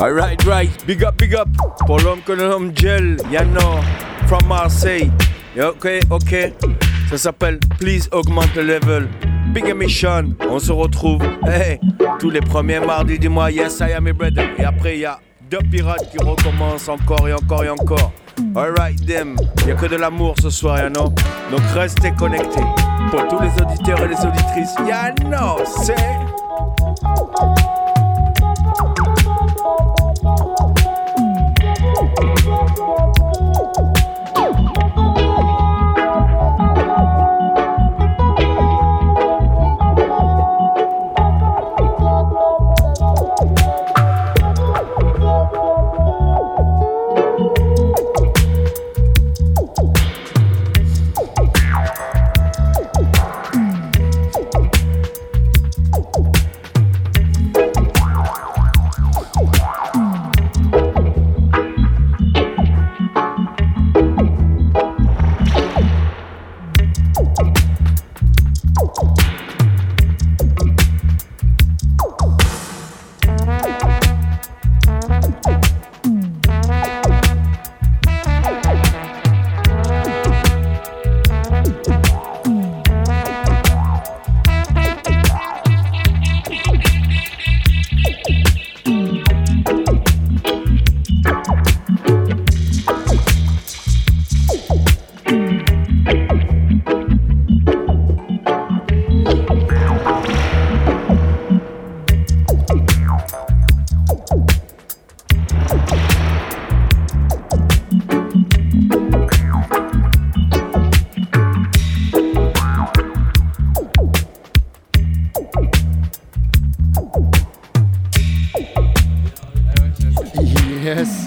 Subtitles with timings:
[0.00, 1.46] Alright, right, big up, big up.
[1.86, 3.82] Pour l'homme que l'on nomme Gel, Yano,
[4.26, 5.10] from Marseille.
[5.62, 6.52] Ok, ok.
[7.10, 9.08] Ça s'appelle Please Augmente le Level.
[9.52, 11.20] Big Emission, on se retrouve
[12.18, 13.50] tous les premiers mardis du mois.
[13.50, 14.48] Yes, I am a brother.
[14.56, 15.18] Et après, il y a
[15.50, 18.12] deux pirates qui recommencent encore et encore et encore.
[18.56, 19.36] Alright, them.
[19.66, 21.12] Y a que de l'amour ce soir, ya know.
[21.50, 22.64] Donc restez connectés.
[23.10, 25.94] Pour tous les auditeurs et les auditrices, ya know, c'est.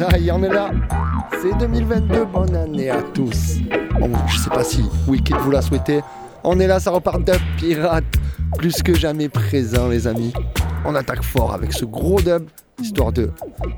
[0.10, 0.72] Ça y est, on est là.
[1.42, 3.58] C'est 2022, bonne année à tous.
[4.00, 6.02] Bon, je sais pas si Wicked vous l'a souhaité.
[6.44, 8.04] On est là, ça repart dub pirate.
[8.58, 10.34] Plus que jamais présent, les amis.
[10.86, 12.48] On attaque fort avec ce gros dub,
[12.82, 13.32] histoire de,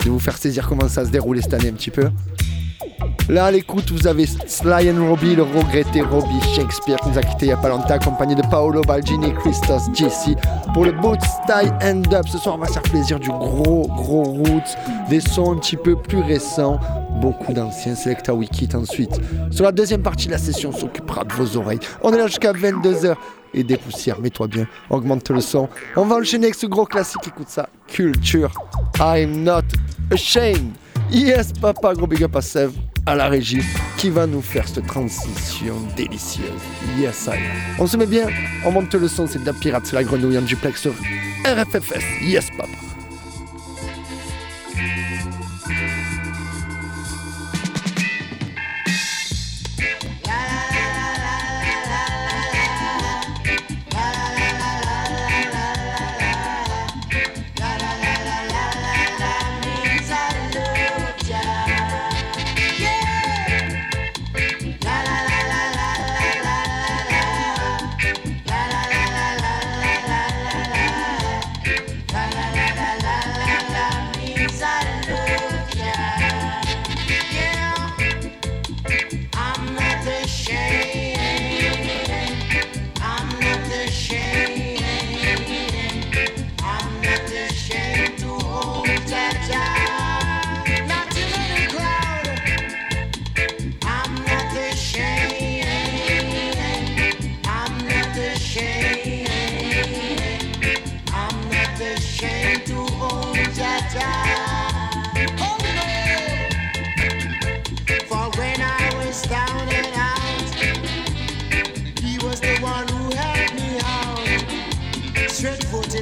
[0.04, 2.10] de vous faire saisir comment ça se déroule cette année un petit peu.
[3.28, 7.24] Là, à l'écoute, vous avez Sly and Robbie, le regretté Robbie Shakespeare, qui nous a
[7.24, 10.36] quitté il y a pas longtemps, accompagné de Paolo Balgini, Christos Jesse.
[10.76, 14.24] Pour le boot style and up, ce soir, on va faire plaisir du gros, gros
[14.24, 14.78] roots,
[15.10, 16.80] des sons un petit peu plus récents,
[17.20, 19.20] beaucoup d'anciens Selecta Wikit ensuite.
[19.50, 21.80] Sur la deuxième partie de la session, on s'occupera de vos oreilles.
[22.04, 23.16] On est là jusqu'à 22h.
[23.58, 25.70] Et des poussières, mets-toi bien, augmente le son.
[25.96, 27.70] On va enchaîner avec ce gros classique, écoute ça.
[27.88, 28.52] Culture,
[29.00, 29.64] I'm not
[30.12, 30.74] ashamed.
[31.10, 32.74] Yes, papa, gros big up à Sèvres,
[33.06, 33.62] à la régie,
[33.98, 36.50] qui va nous faire cette transition délicieuse.
[36.98, 37.38] Yes, I.
[37.80, 38.28] On se met bien,
[38.66, 40.94] on monte le son, c'est de la pirate, c'est la grenouille en duplex sur
[41.46, 42.04] RFFS.
[42.24, 42.95] Yes, papa.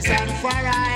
[0.05, 0.92] and for I.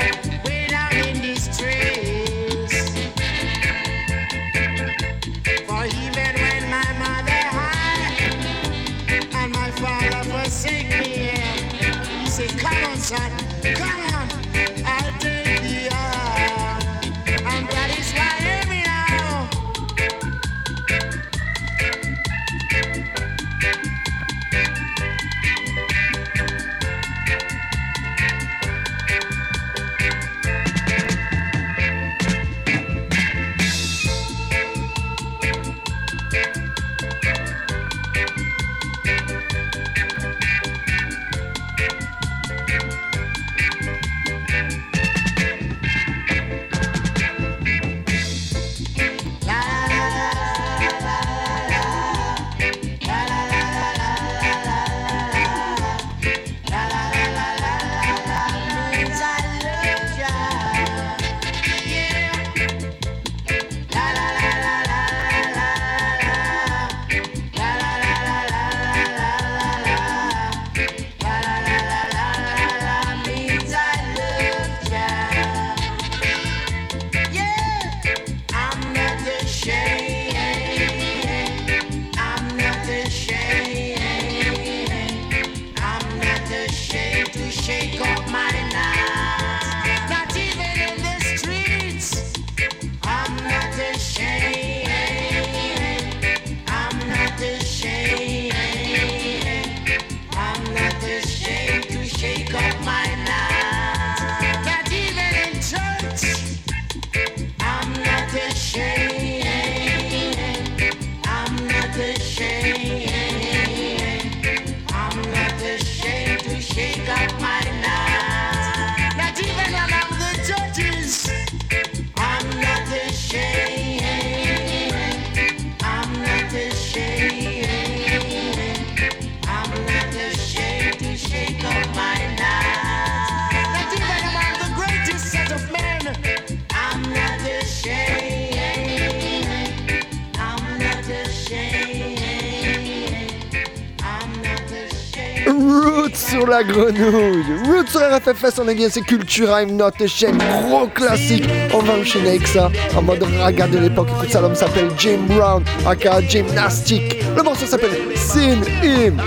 [146.48, 147.44] sur la grenouille.
[147.66, 151.44] Root sur RFFS, on est bien, c'est Culture, I'm not a chaîne, gros classique.
[151.74, 154.08] On va enchaîner avec ça, en mode raga de l'époque.
[154.18, 157.24] Écoute ça, l'homme s'appelle Jim Brown, aka Gymnastic.
[157.36, 159.18] Le morceau s'appelle Sin Him.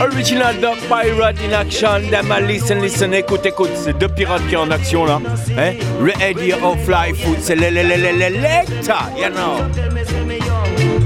[0.00, 4.54] Original Dog Pirate in Action, them a listen, listen, écoute, écoute, c'est deux pirates qui
[4.54, 5.20] sont en action là.
[5.58, 5.72] Hein?
[6.00, 8.54] Ready of Fly Food, c'est le le le le le
[9.20, 9.58] you know.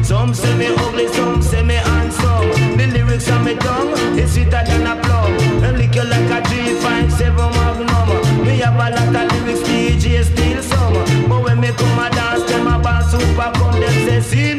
[0.02, 2.67] Some say me ugly, some say me handsome.
[2.78, 5.32] The lyrics on me tongue is sweeter than a plum.
[5.64, 8.46] And lick you like a G57 Magnum.
[8.46, 11.28] Me have a lot of lyrics, DJ still some.
[11.28, 13.80] But when me come a dance, them a band super come.
[13.80, 14.57] Them say, sing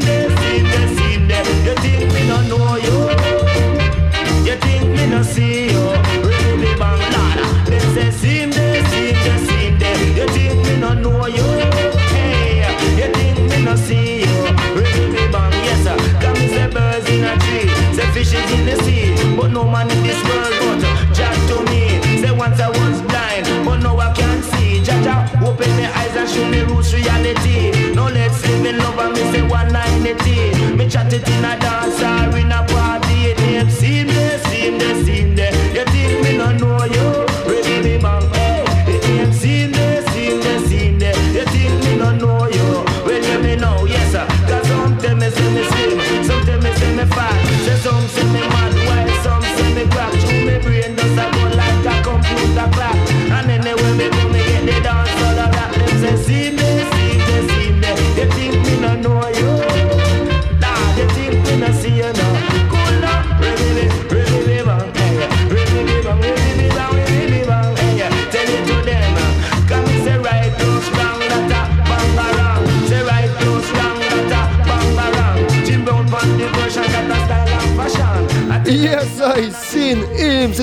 [19.50, 22.22] but no man in this world but Jack to me.
[22.22, 24.80] Say once I was blind, but now I can see.
[24.80, 27.94] Jaja, open my eyes and show me roots reality.
[27.94, 30.76] Now let's live in love and me say one ninety.
[30.76, 31.99] Me chat it in a dance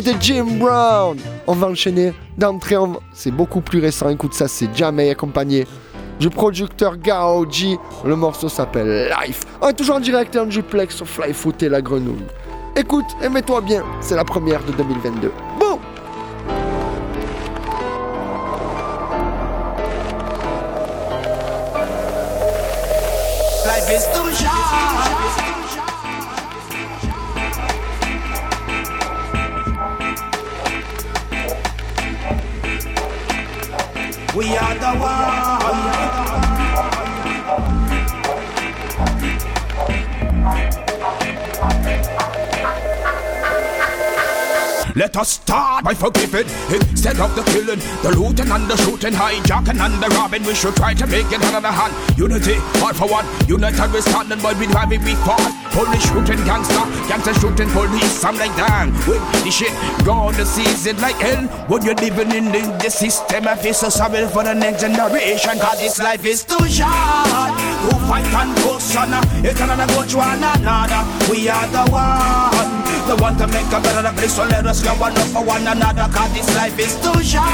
[0.07, 1.17] c'était Jim Brown.
[1.49, 4.09] On va enchaîner d'entrée, en- c'est beaucoup plus récent.
[4.09, 5.67] Écoute ça, c'est Jamie accompagné
[6.21, 7.45] du producteur Gao.
[8.05, 9.43] Le morceau s'appelle Life.
[9.61, 12.23] On est toujours en direct et en duplex sur Flyfoot et la grenouille.
[12.77, 15.33] Écoute, et mets-toi bien, c'est la première de 2022.
[45.87, 50.43] By forgiving instead of the killing, the looting and the shooting, hijacking and the robbing.
[50.43, 51.95] We should try to make it another hand.
[52.19, 53.25] Unity, all for one.
[53.47, 55.38] United we standing, but we driving we fall.
[55.71, 58.25] Police shooting gangster, gangster shooting police.
[58.25, 59.71] I'm like damn, with the shit
[60.05, 61.47] gone the season like hell.
[61.71, 65.55] When you're living in the, the system, I feel so sorry for the next generation.
[65.61, 67.55] Cause this life is too short.
[67.87, 69.14] Who fight and go son,
[69.47, 71.31] it another go to another.
[71.31, 72.86] We are the one.
[73.07, 75.63] The one to make a better place, so let us go one up for one
[75.63, 76.11] another.
[76.13, 77.47] Cause this life is too short.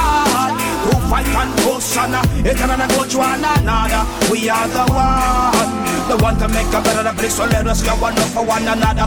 [0.88, 4.02] Who fight and go son, it another go to another.
[4.32, 6.08] We are the one.
[6.08, 8.62] The one to make a better place, so let us go one up for one
[8.66, 9.06] another.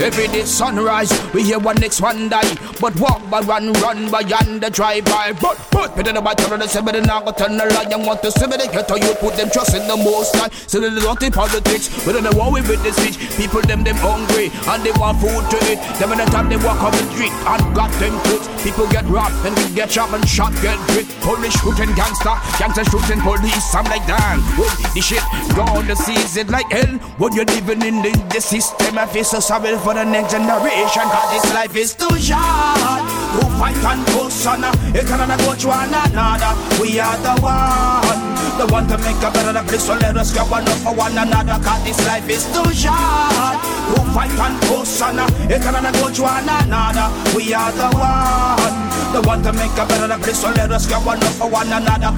[0.00, 2.54] Every day sunrise, we hear one next one die.
[2.80, 5.32] But walk by run, run by yonder drive by.
[5.40, 7.92] But, but, but then about turn the seven and now go turn the line.
[7.92, 10.34] And want to see me, they get to you, put them trust in the most
[10.34, 10.48] high.
[10.66, 13.18] So they don't in politics, but then they war with the speech.
[13.36, 15.78] People, them, them hungry, and they want food to eat.
[16.00, 18.48] Them in the time they walk on the street and got them kids.
[18.62, 21.06] People get robbed, and we get shot and shot, get hit.
[21.20, 23.74] Police shooting gangster, gangster shooting police.
[23.74, 24.40] I'm like, damn,
[24.94, 25.22] the shit
[25.54, 26.98] gone the season like hell.
[27.18, 31.02] When you're living in the, the system, I feel so sorry for the next generation.
[31.10, 33.02] Cause this life is too short.
[33.34, 34.62] Who fight and go son,
[34.94, 36.52] it cannot go to another.
[36.80, 38.22] We are the one.
[38.58, 41.18] The one to make a better place, so let us go one up for one
[41.18, 41.58] another.
[41.64, 43.58] Cause this life is too short.
[43.90, 45.18] Who fight and go son,
[45.50, 47.06] it cannot go to another.
[47.36, 48.76] We are the one.
[49.12, 51.66] The one to make a better place, so let us go one up for one
[51.72, 52.14] another.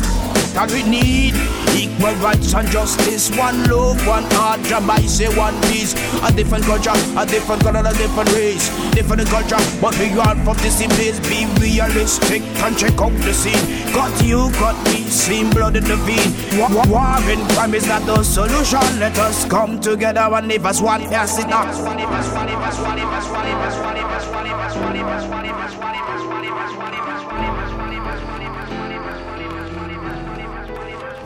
[0.54, 1.34] That we need
[1.74, 5.94] equal rights and justice, one love, one heart, Jamai say one peace.
[6.22, 10.56] A different culture, a different color, a different race, different culture, but we are from
[10.62, 11.18] the same place.
[11.28, 13.58] Be realistic and check out the scene.
[13.92, 16.30] Got you, got me, same blood in the vein.
[16.54, 18.86] War, war and crime is not the solution.
[19.00, 21.02] Let us come together and live as one.
[21.10, 21.74] Yes, it not.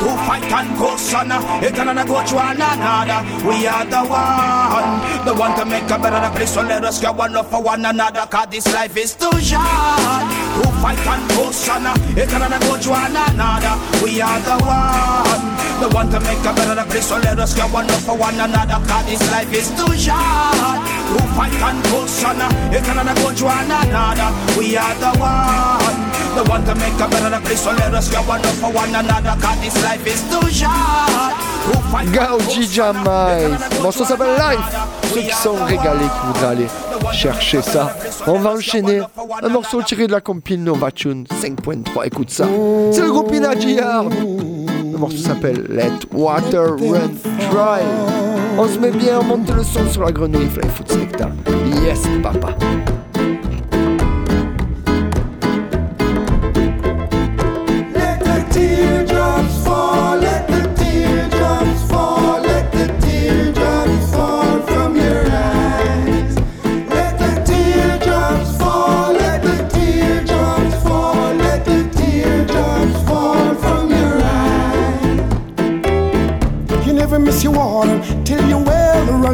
[0.00, 1.30] to fight and go son.
[1.62, 3.20] It cannot go to another.
[3.46, 4.90] We are the one,
[5.26, 6.54] the one to make a better place.
[6.54, 8.26] So let us get one love for one another.
[8.26, 10.24] Cause this life is too short
[10.60, 11.86] to fight and go son.
[12.16, 13.74] It cannot go to another.
[14.02, 15.44] We are the one,
[15.80, 17.06] the one to make a better place.
[17.08, 18.80] So let us get one love for one another.
[18.88, 20.80] Cause this life is too short
[21.12, 22.40] to fight and go son.
[22.72, 24.28] It cannot go to another.
[24.58, 25.79] We are the one,
[26.34, 27.62] the one to make a better place.
[27.62, 29.36] So let us get one love for one another.
[29.40, 31.50] Cause this life is too short.
[32.12, 33.50] Gauji Jamai,
[33.82, 34.60] morceau s'appelle Life.
[35.12, 36.66] Ceux qui sont régalés, qui voudraient aller
[37.12, 37.96] chercher ça.
[38.26, 39.02] On va enchaîner
[39.42, 42.06] un morceau tiré de la compile Nova Tune 5.3.
[42.06, 42.46] Écoute ça.
[42.92, 44.04] C'est le groupe Inajiar.
[44.04, 47.10] Le morceau s'appelle Let Water Run
[47.50, 47.82] Dry.
[48.58, 51.30] On se met bien, on monte le son sur la grenouille Fly Foot Selecta.
[51.82, 52.54] Yes, papa.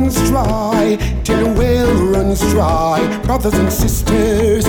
[0.06, 4.66] Runs dry, till your well runs dry, brothers and sisters.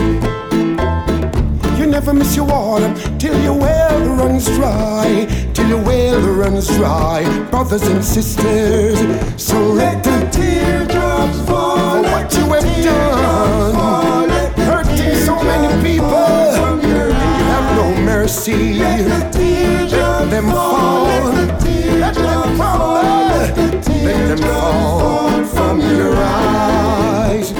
[1.97, 5.25] Never miss your water till your well runs dry,
[5.55, 8.99] till your well runs dry, brothers and sisters.
[9.35, 16.83] So let the teardrops fall, for what you have done, hurting so many people, and
[16.83, 18.75] you have no mercy.
[18.75, 27.56] Let the them fall, let the them fall, let them fall from your eyes.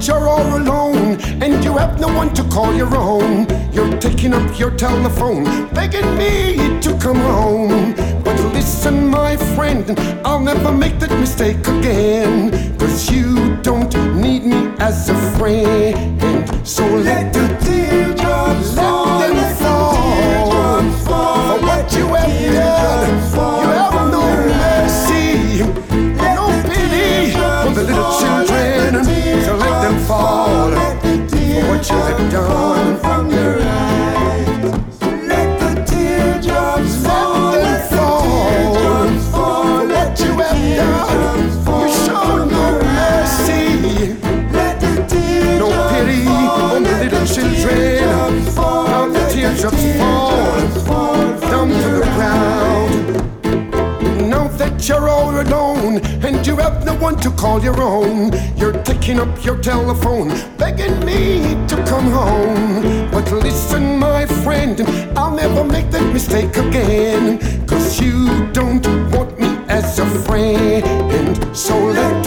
[0.00, 4.32] That you're all alone and you have no one to call your own, you're taking
[4.32, 7.92] up your telephone, begging me to come home.
[8.24, 9.84] But listen, my friend,
[10.24, 12.50] I'll never make that mistake again.
[12.78, 16.66] Cause you don't need me as a friend.
[16.66, 19.09] So let the teardrops fall.
[32.30, 32.79] down.
[55.40, 59.58] You're alone and you have no one to call your own, you're taking up your
[59.58, 63.10] telephone, begging me to come home.
[63.10, 64.80] But listen, my friend,
[65.16, 67.38] I'll never make that mistake again.
[67.66, 71.56] Cause you don't want me as a friend.
[71.56, 72.19] So let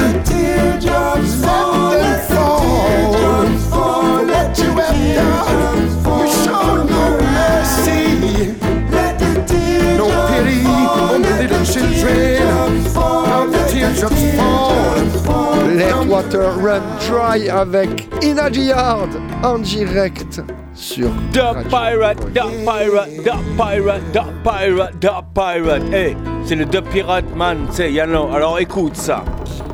[12.03, 15.55] the teardrops fall.
[15.75, 19.09] Let Water Run Dry avec Inaji Yard
[19.43, 20.41] en direct
[20.73, 22.41] sur The Pirate, The.
[22.65, 25.93] Pirate, The Pirate, The Pirate, The Pirate.
[25.93, 28.29] Hey, c'est le The Pirate Man, c'est Yano.
[28.33, 29.23] Alors écoute ça.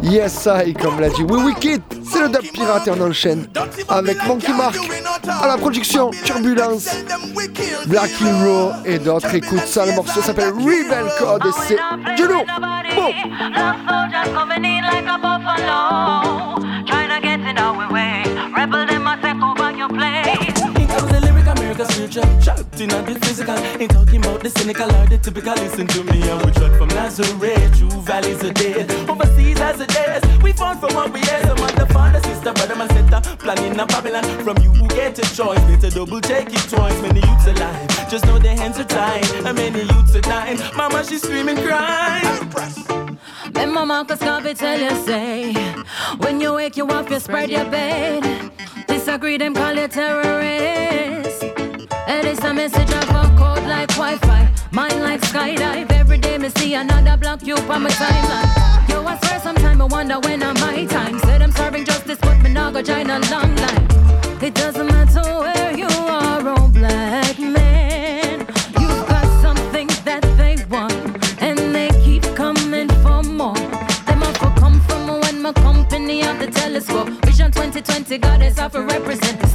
[0.02, 3.48] Yes, I, comme l'a dit We Wicked, c'est le dub pirate et on enchaîne
[3.88, 4.78] avec Monkey Mark
[5.28, 6.89] à la production Turbulence,
[7.86, 9.34] Black Hero et d'autres.
[9.34, 11.78] Écoute ça, le morceau s'appelle Rebel Code et c'est
[12.16, 12.46] du lourd.
[12.96, 13.13] Boom.
[22.80, 23.58] In a a I a in the physical.
[23.58, 25.54] Ain't talking about the cynical or the typical.
[25.56, 28.90] Listen to me, and we trot from Nazareth, true valleys of dead.
[29.10, 31.46] Overseas as it is, we found from what we had.
[31.46, 34.24] Some other father, sister, brother, man, center, planning a Babylon.
[34.46, 37.02] From you who get a choice, better double check it twice.
[37.02, 39.30] Many youths alive, just know their hands are tied.
[39.46, 40.60] And many youths are dying.
[40.78, 42.48] Mama, she's screaming, crying.
[43.52, 45.54] Then my Marcus Garvey tell you say,
[46.20, 48.24] when you wake you up, you spread your bed.
[48.88, 51.29] Disagree, them call you terrorist.
[52.10, 55.92] And it's a message of a code like Wi-Fi, mine like skydive.
[55.92, 58.89] Every day me see another block you on my timeline.
[58.89, 61.20] Yo, I swear sometime I wonder when I'm my time.
[61.20, 63.88] Said I'm serving justice, but me not go join a long line.
[64.42, 68.39] It doesn't matter where you are, oh black man.
[68.80, 70.94] You've got something that they want,
[71.44, 73.54] and they keep coming for more.
[74.08, 77.10] Them will come from when my company of the telescope.
[77.25, 79.49] Vision 2020, goddess of a represent.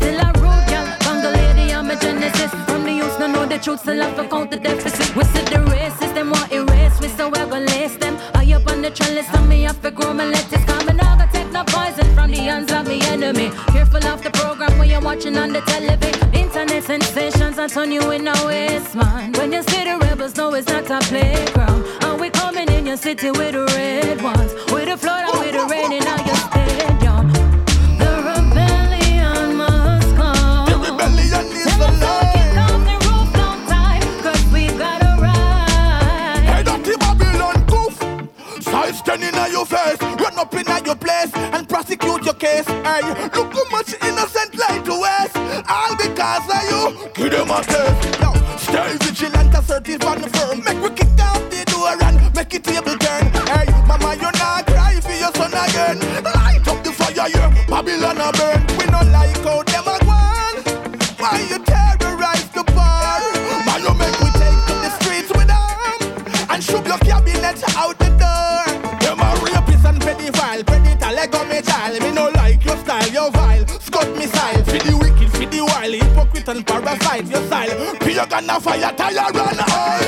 [3.65, 5.17] truth and love account the deficit.
[5.17, 7.59] We see the racist, them want erase We so I go
[7.99, 8.19] them.
[8.35, 10.65] I up on the trend list, on me, I for grow my lettuce.
[10.67, 13.49] Come and I go take no poison from the hands of the enemy.
[13.73, 16.35] Careful of the program when you're watching on the television.
[16.35, 19.33] Internet sensations, I turn you in a waste, man.
[19.33, 21.87] When you see the rebels, no, it's not a playground.
[22.03, 23.65] And we coming in your city with a
[42.45, 42.69] case.
[42.85, 43.01] Hey,
[43.35, 45.37] look how much innocent life to waste.
[45.67, 47.09] All because of you.
[47.15, 48.34] Give them a taste.
[76.55, 77.97] and parasite your style.
[78.01, 79.57] Pure gonna fire tire run.
[79.61, 80.04] Oh.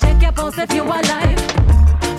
[0.00, 1.40] check your pulse if you alive.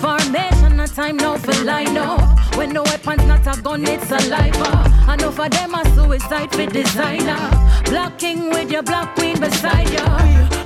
[0.00, 2.18] Formation, of time now for line no.
[2.56, 4.64] When no weapon's not a gun, it's saliva.
[4.64, 5.04] Uh.
[5.08, 7.50] I know for them a suicide for designer.
[7.84, 10.61] Blocking with your black queen beside you.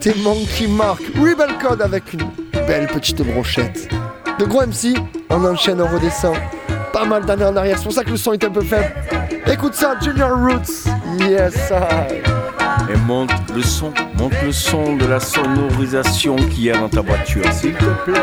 [0.00, 2.22] c'était Monkey Mark, Rebel Code avec une
[2.66, 3.88] belle petite brochette.
[4.38, 4.94] De gros MC,
[5.30, 6.36] on enchaîne, on redescend.
[6.92, 8.94] Pas mal d'années en arrière, c'est pour ça que le son est un peu faible.
[9.50, 10.88] Écoute ça, Junior Roots,
[11.20, 11.72] yes
[12.92, 17.00] Et monte le son, monte le son de la sonorisation qu'il y a dans ta
[17.00, 18.20] voiture, s'il te plaît.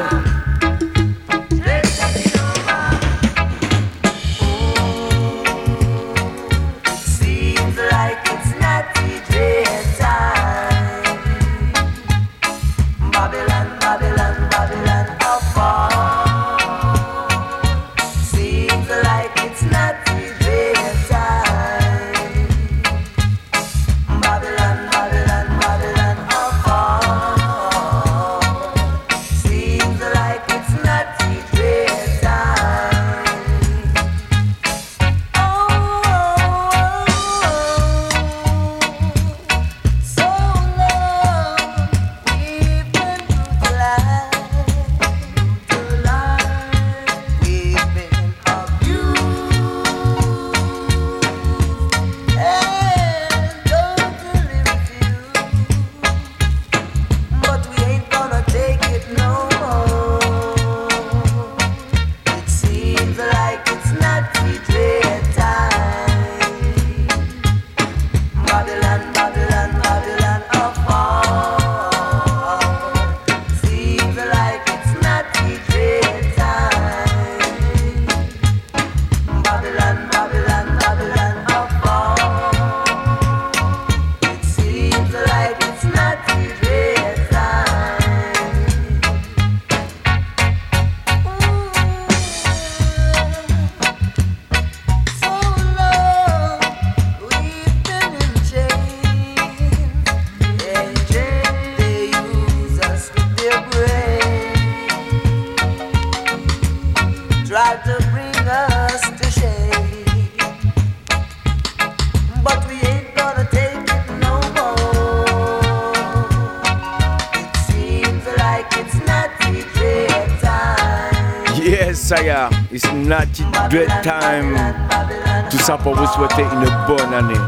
[125.77, 127.39] pour vous souhaiter une bonne année.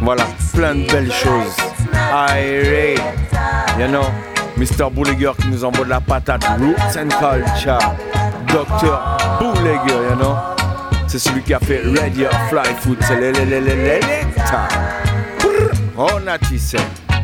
[0.00, 1.56] Voilà, plein de belles choses.
[2.12, 2.96] Aïe,
[3.78, 4.04] you know,
[4.56, 4.90] Mr.
[4.90, 6.44] Boulégeur qui nous envoie de la patate.
[6.58, 7.78] Roots and Culture,
[8.46, 9.00] Dr.
[9.40, 10.36] Boulégeur, you know.
[11.06, 14.68] C'est celui qui a fait Ready or Fly Food, c'est l'électa.
[15.96, 16.78] On a tissé.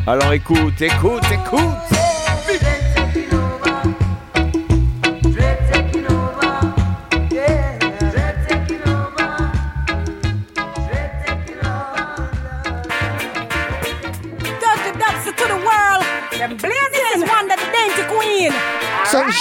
[0.07, 1.94] Alors écoute, écoute, écoute.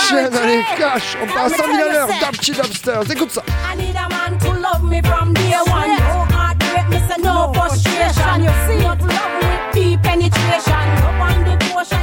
[0.09, 3.43] chaîne, allez, cash, on passe à 100 000 à l'heure, écoute ça.
[4.83, 5.33] Me from
[5.69, 5.95] one.
[7.55, 8.45] Frustration.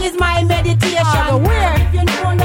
[0.02, 2.41] Is my meditation.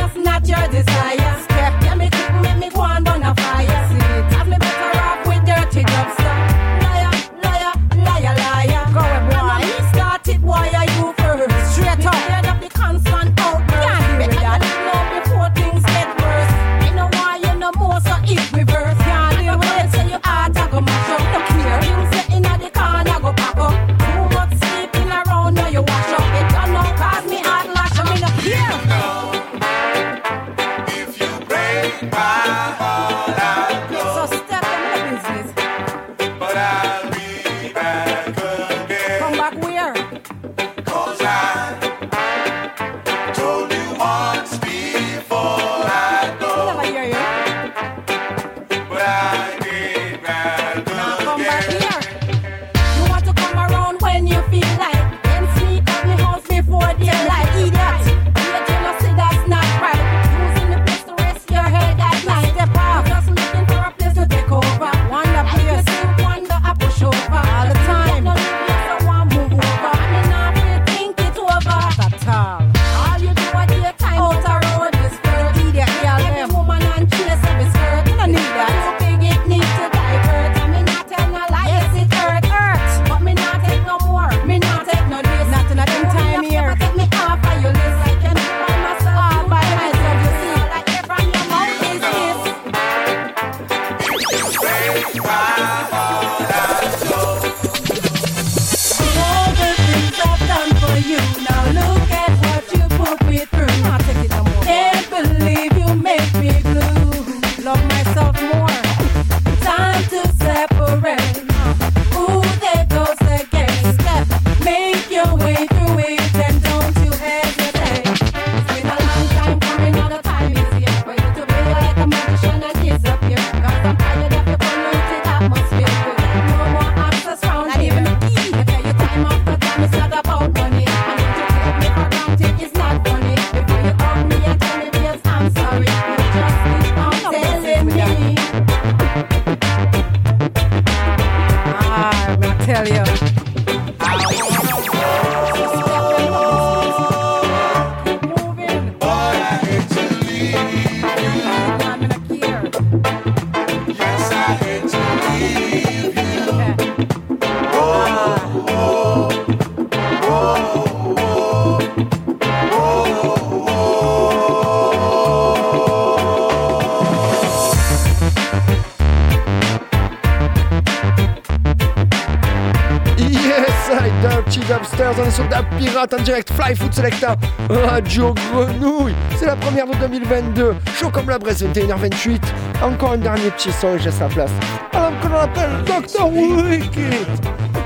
[175.96, 177.36] pirate en direct, Fly Food Selecta,
[177.70, 179.14] Radio Grenouille.
[179.38, 180.74] C'est la première de 2022.
[180.94, 182.38] Chaud comme la braise, 21h28.
[182.82, 184.50] Encore un dernier petit son et j'ai sa place.
[184.92, 186.28] Alors que l'on appelle Dr.
[186.28, 187.26] Wicked.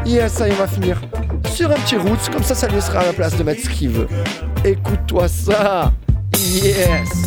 [0.05, 1.01] Yes, ça y va finir.
[1.53, 3.70] Sur un petit roots, comme ça, ça lui sera à la place de mettre ce
[3.70, 4.09] qu'il veut.
[4.64, 5.92] Écoute-toi ça.
[6.37, 7.19] Yes.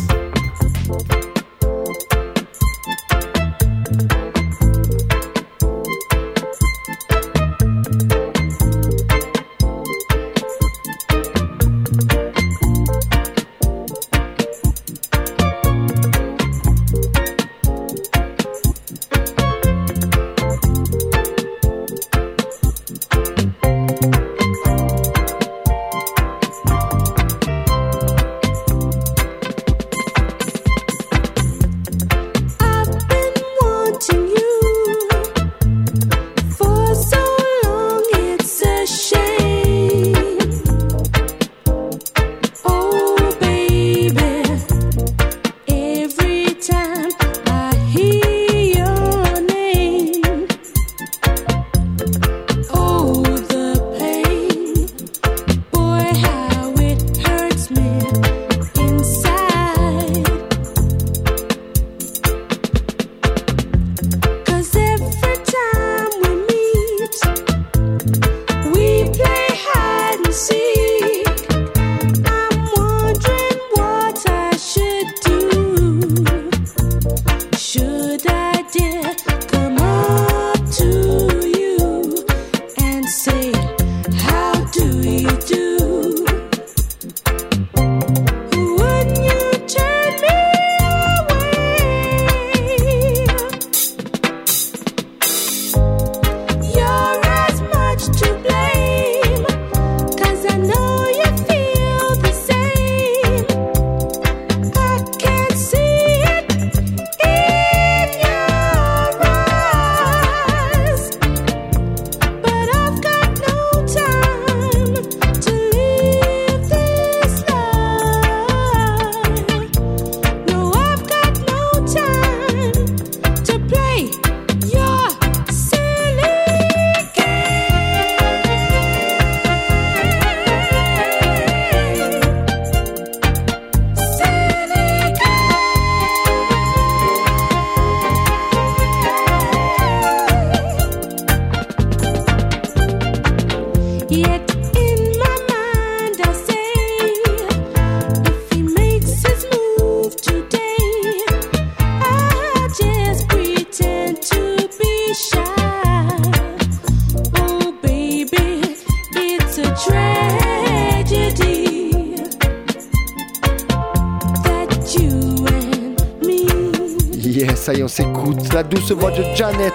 [169.34, 169.73] Cennet.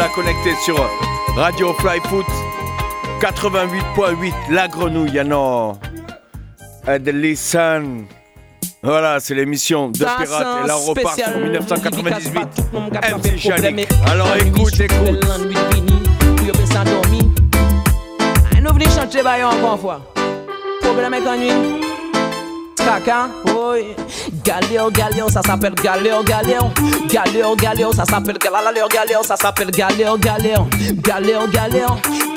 [0.00, 0.76] Là connecté sur
[1.36, 2.24] Radio Fly Foot
[3.20, 5.72] 88.8 La Grenouille, ah non.
[6.88, 8.06] And listen.
[8.82, 12.02] Voilà, c'est l'émission de Ça, Pirate c'est et là on repart sur 1998.
[12.02, 15.20] dédicace par tout le monde qui a MC et- Alors écoute, écoute.
[18.54, 20.00] Ah, Nous venons chanter baillon encore une fois.
[20.80, 21.79] Problème avec.
[22.90, 23.94] Caca, oui.
[24.44, 26.72] Galéo, galéo, ça s'appelle galéo, galéo.
[27.08, 30.66] Galéo, galéo, ça s'appelle galéo, galéo, ça s'appelle galéo, galéo.
[30.94, 31.86] Galéo, galéo,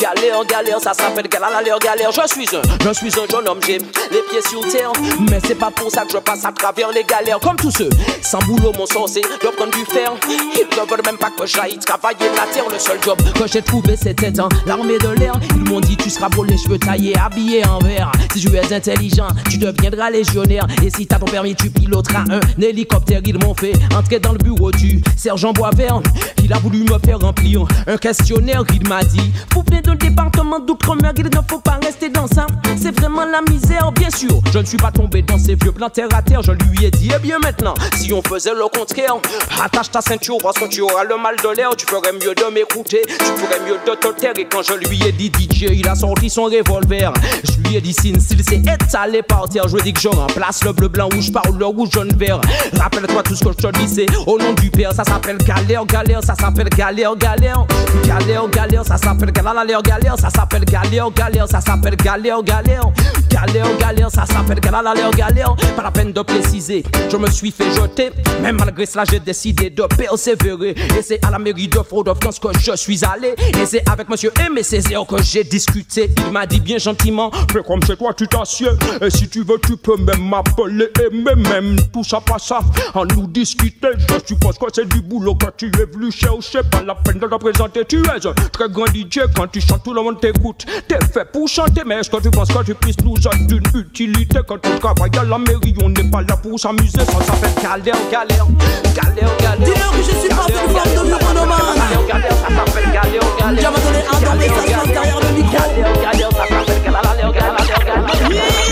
[0.03, 2.09] galéo, galéo, ça s'appelle galéo, galéo.
[2.11, 4.91] Je suis un, je suis un jeune homme, j'ai les pieds sur terre.
[5.31, 7.39] Mais c'est pas pour ça que je passe à travers les galères.
[7.39, 7.89] Comme tous ceux,
[8.21, 10.11] sans boulot, mon sort, c'est de prendre du fer.
[10.27, 12.65] Ils ne veulent même pas que j'aille travailler la terre.
[12.69, 15.35] Le seul job que j'ai trouvé, c'était dans l'armée de l'air.
[15.55, 18.11] Ils m'ont dit, tu seras beau, les cheveux taillés, habillé en vert.
[18.33, 20.67] Si tu es intelligent, tu deviendras légionnaire.
[20.83, 23.21] Et si t'as ton permis, tu piloteras un hélicoptère.
[23.25, 26.01] Ils m'ont fait entrer dans le bureau du sergent Boisvert.
[26.43, 28.63] Il a voulu me faire remplir un questionnaire.
[28.73, 29.31] Il m'a dit,
[29.65, 32.47] venez d'un département d'outre-mer, il ne faut pas rester dans ça.
[32.77, 34.41] C'est vraiment la misère, bien sûr.
[34.51, 36.41] Je ne suis pas tombé dans ces vieux plans terre à terre.
[36.41, 39.15] Je lui ai dit, eh bien maintenant, si on faisait le contraire,
[39.63, 41.69] attache ta ceinture parce que tu auras le mal de l'air.
[41.77, 44.33] Tu ferais mieux de m'écouter, tu ferais mieux de te taire.
[44.37, 47.13] Et quand je lui ai dit DJ, il a sorti son revolver.
[47.43, 50.09] Je lui ai dit, s'il s'est étalé par terre, je lui ai dit que je
[50.09, 52.41] remplace le bleu, blanc, rouge par le rouge, jaune, vert.
[52.73, 54.93] Rappelle-toi tout ce que je te dis, c'est au nom du père.
[54.93, 57.65] Ça s'appelle galère, galère, ça s'appelle galère, galère.
[58.05, 59.82] Galère, galère, ça s'appelle galère, galère,
[60.17, 62.91] ça s'appelle galère, galère, ça s'appelle galère, galère.
[63.29, 65.55] Galère, galère, ça s'appelle galère, galère.
[65.75, 68.11] Pas la peine de préciser, je me suis fait jeter.
[68.41, 70.75] Mais malgré cela, j'ai décidé de persévérer.
[70.97, 73.35] Et c'est à la mairie de Fort-de-France que je suis allé.
[73.59, 76.11] Et c'est avec monsieur Aimé Césaire que j'ai discuté.
[76.25, 78.67] Il m'a dit bien gentiment, fais comme chez toi, tu t'assieds.
[79.01, 82.59] Et si tu veux, tu peux même m'appeler Aimé, même tout ça, pas ça.
[82.93, 86.61] En nous discuter, je suppose que c'est du boulot que tu es venu chercher.
[86.71, 89.21] Pas la peine de te présenter, tu es très grand DJ.
[89.35, 90.65] Quand tu chantes, tout le monde t'écoute.
[90.87, 93.63] T'es fait pour chanter, mais est-ce que tu penses que tu puisses nous être d'une
[93.73, 95.75] utilité quand on travaille à la mairie?
[95.83, 98.47] On n'est pas là pour s'amuser, ça s'appelle galère, galère,
[98.95, 99.59] galère, galère.
[99.59, 101.59] Dis-leur que je suis pas une forme de bureaunomane.
[101.75, 103.59] Galère, galère, ça s'appelle galère, galère.
[103.59, 104.47] J'ai abandonné un dans mes
[104.93, 105.53] derrière le micro.
[105.53, 108.62] Galère, galère, ça s'appelle galère, galère, galère.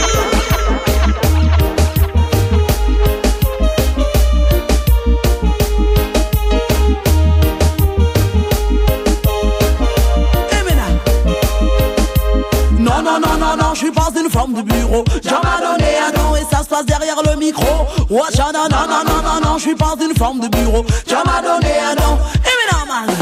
[13.74, 15.04] Je suis pas une forme de bureau.
[15.24, 17.88] J'en ai donné un nom et ça se passe derrière le micro.
[18.10, 20.86] Watch non, non, non, non, non, non, je suis pas une forme de bureau.
[21.08, 22.18] J'en ai donné un nom.
[22.36, 23.16] Et mais non, man.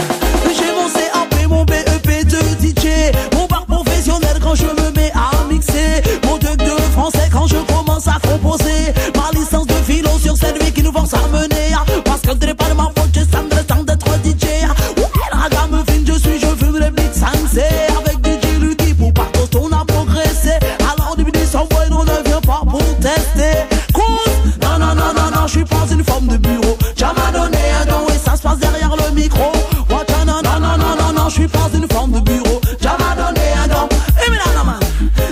[0.48, 3.12] J'ai mon CAP, mon BEP de DJ.
[3.36, 6.02] Mon bar professionnel quand je me mets à mixer.
[6.26, 8.94] Mon duc de français quand je commence à composer.
[9.16, 11.49] Ma licence de philo sur cette vie qui nous force à mener.
[26.30, 26.78] De bureau.
[27.00, 29.52] M'a donné un don et ça se passe derrière le micro.
[29.90, 32.62] Watch, non, non, non, non, non, non, je suis pas une forme de bureau.
[32.80, 33.90] J'ai m'a donné un don.
[34.24, 34.80] Et mais non, man.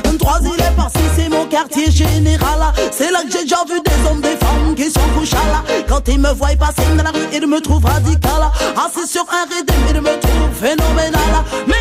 [0.05, 2.73] Un trois il est parti, c'est mon quartier général.
[2.91, 5.61] C'est là que j'ai déjà vu des hommes, des femmes qui sont couchés là.
[5.87, 8.41] Quand ils me voient passer dans la rue, ils me trouvent radical.
[8.75, 11.43] Assis sur un rythme, ils me trouvent phénoménal.
[11.67, 11.76] Mais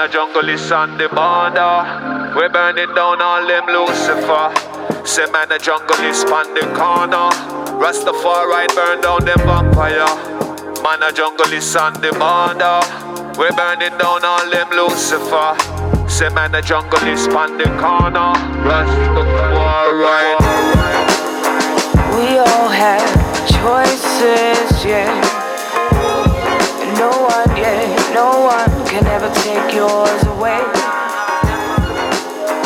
[0.00, 1.84] A jungle is on the border.
[2.34, 4.48] We burning down all them Lucifer.
[5.04, 7.28] Say man the jungle is on the corner.
[7.76, 10.08] Rastafari burn down them vampire.
[10.82, 12.80] Man the jungle is on the border.
[13.38, 15.54] We burning down all them Lucifer.
[16.08, 18.32] Say man the jungle is on the corner.
[18.64, 20.00] Rastafari.
[22.16, 23.04] We all have
[23.50, 25.29] choices, yeah.
[27.00, 30.60] No one, yeah, no one can ever take yours away.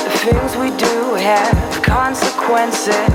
[0.03, 1.55] The things we do have
[1.85, 3.09] consequences.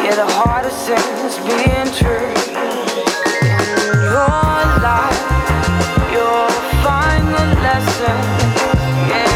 [0.00, 0.96] Yeah, the hardest thing
[1.28, 2.32] is being true.
[3.84, 5.20] In your life,
[6.10, 6.48] you'll
[7.60, 8.16] lesson.
[9.12, 9.28] Yeah.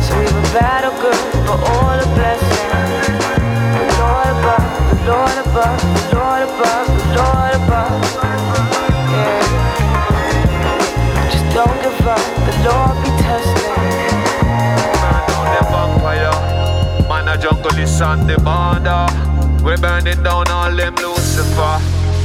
[0.00, 1.88] So we were battle good for all.
[1.98, 7.57] The Lord above, the Lord above, the Lord above, the Lord above.
[17.40, 19.06] Jungle is on the border.
[19.64, 21.78] We burning down all them Lucifer.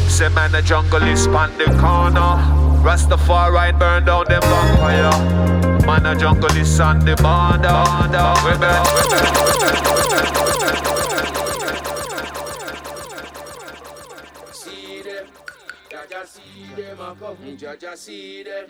[0.10, 1.28] Say man, a jungle is
[1.58, 2.38] the corner.
[2.84, 4.42] Rastafari burn down them.
[5.86, 7.84] Man, jungle is on the border.
[8.46, 8.58] We
[10.98, 11.03] we
[17.24, 18.66] see them Jaja see them.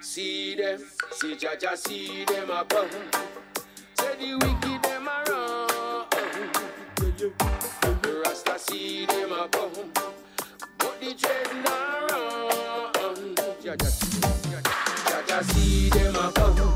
[0.00, 0.80] See them,
[1.12, 2.88] see Jaja see them come.
[3.98, 6.50] Say the wicked them a run.
[8.02, 9.92] The Rasta see them come,
[10.78, 13.34] but the dread not run.
[13.62, 13.88] Jaja,
[15.06, 16.74] Jaja see them come,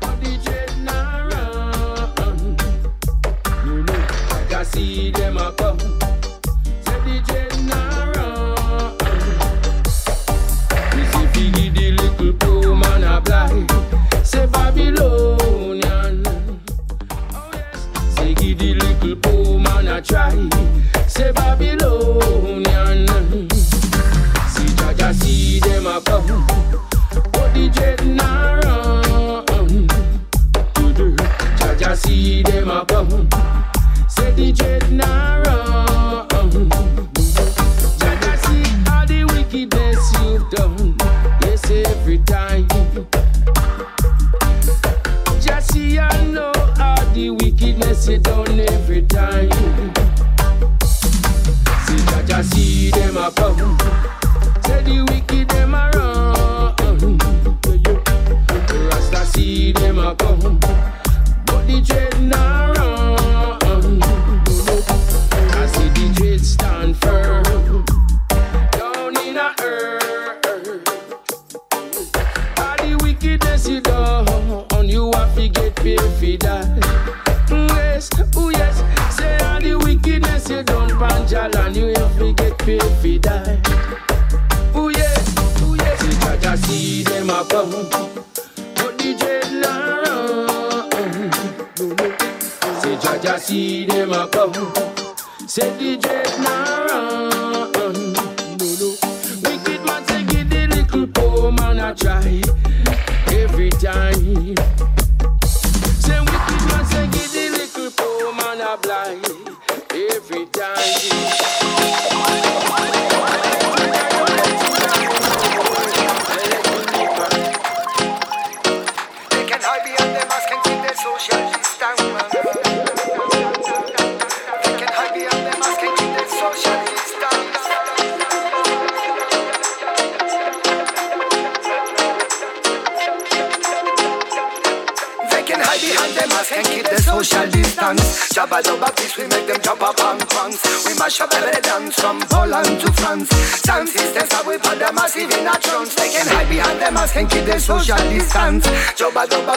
[0.00, 2.56] but the dread not run.
[3.66, 3.74] No,
[4.50, 6.01] no, see them a
[19.14, 20.30] little poor man a try.
[21.06, 23.06] Say Babylonian.
[24.48, 26.46] See Jaja see them a come.
[27.32, 29.88] But the dread not run.
[31.58, 33.28] Jaja see them a come.
[34.08, 36.70] Say the dread not run.
[37.98, 40.96] Jaja see all the wickedness you've done.
[41.42, 42.68] Yes, every time.
[45.40, 48.60] Just see I know all the wickedness you done
[49.02, 49.61] every time.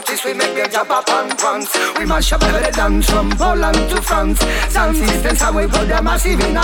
[0.05, 1.75] Jabba we make them jump up on trance.
[1.97, 4.39] We mash up every dance from Poland to France.
[4.69, 6.61] Sound systems how we put them massive in a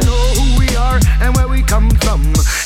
[0.00, 2.22] know who we are and where we come from.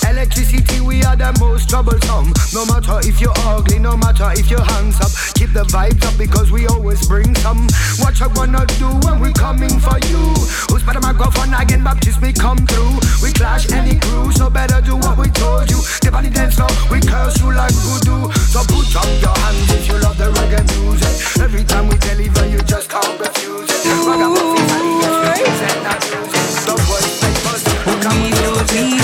[0.08, 2.32] Electricity, we are the most troublesome.
[2.52, 5.10] No matter if you're ugly, no matter if you're hands up.
[5.34, 7.68] Keep the vibes up because we always bring some.
[7.98, 10.22] What you wanna do when we coming for you?
[10.68, 11.84] Who's better microphone again?
[11.84, 13.00] Baptist, we come through.
[13.22, 15.80] We clash any crew, so better do what we told you.
[16.00, 18.30] The dance floor, we curse you like voodoo.
[18.52, 21.40] So put up your hands if you love the reggae music.
[21.40, 23.86] Every time we deliver, you just can't refuse it.
[24.04, 26.49] Ragamuffin, yes
[28.68, 28.99] with.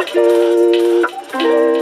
[0.00, 0.14] Thank
[1.34, 1.79] you.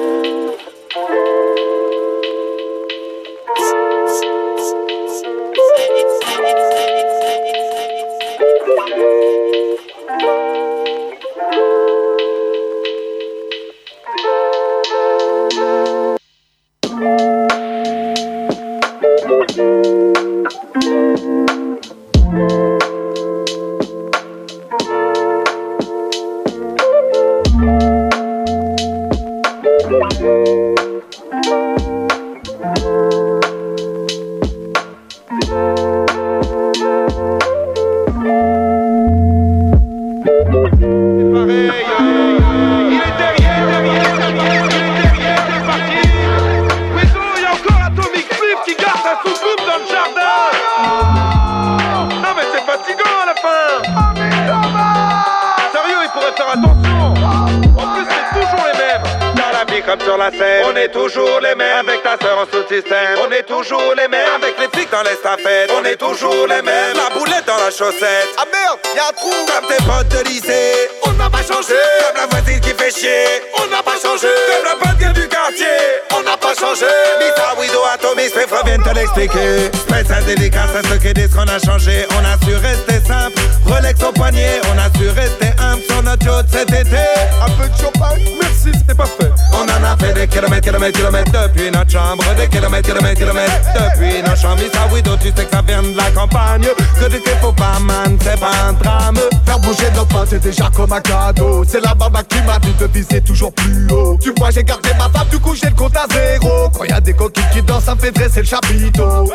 [108.48, 109.30] Chapiteau.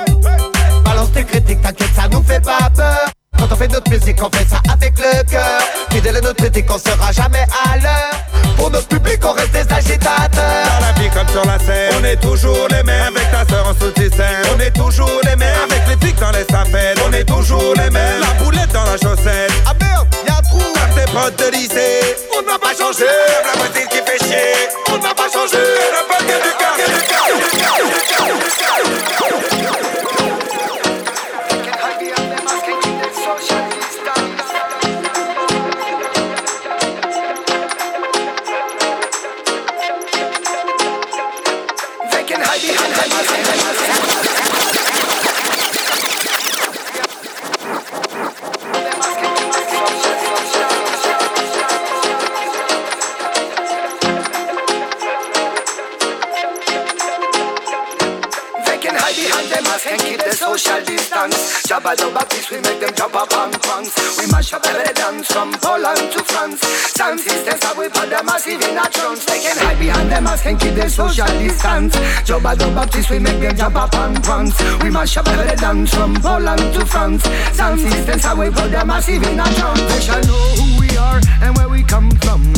[0.84, 3.10] Balance tes critiques, t'inquiète, ça nous fait pas peur.
[3.38, 5.62] Quand on fait notre musique, on fait ça avec le cœur.
[5.92, 8.56] Fidèle à notre critique, on sera jamais à l'heure.
[8.58, 10.32] Pour notre public, on reste des agitateurs.
[10.32, 13.16] Dans la vie comme sur la scène, on est toujours les mêmes.
[13.16, 15.70] Avec ta sœur en sous-système, on est toujours les mêmes.
[15.70, 18.22] Avec les flics dans les stafettes, on est toujours les mêmes.
[18.22, 19.52] La boulette dans la chaussette.
[19.68, 20.60] Ah merde, y'a un trou.
[20.60, 23.06] Comme tes potes de lycée, on n'a pas changé.
[23.46, 25.62] La voisine qui fait chier, on n'a pas changé.
[25.62, 27.53] La pote gueule du quartier.
[28.26, 29.23] Oh!
[70.14, 71.96] Can hide behind their keep their social distance.
[72.28, 74.58] Jabba the Baptist, we make them jump up on punks.
[74.84, 77.24] We mash up every dance from Poland to France.
[77.54, 79.82] Sound systems that we put them massive in a trance.
[79.82, 82.54] They shall know who we are and where we come from.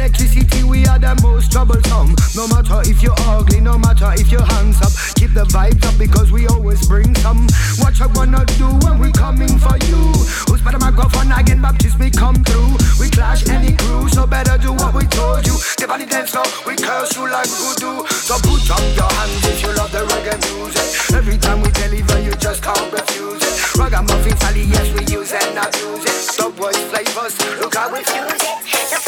[0.00, 2.16] Electricity, we are the most troublesome.
[2.32, 6.32] No matter if you're ugly, no matter if you're handsome, keep the vibes up because
[6.32, 7.44] we always bring some.
[7.84, 10.00] What you gonna do when we coming for you?
[10.48, 11.60] Who's better microphone again?
[11.60, 12.80] Baptist, we come through.
[12.96, 15.52] We clash any crew, so better do what we told you.
[15.76, 18.08] The body dance now, we curse you like voodoo.
[18.08, 21.12] So put up your hands if you love the reggae music.
[21.12, 23.76] Every time we deliver, you just can't refuse it.
[23.76, 26.40] Ragamuffin Sally, yes, we use and abuse it.
[26.40, 28.99] Dog boys flavors, look how we fuse it.